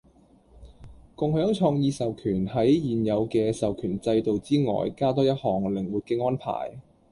[1.15, 6.79] 共享創意授權喺現有嘅授權制度之外加多一項靈活嘅安排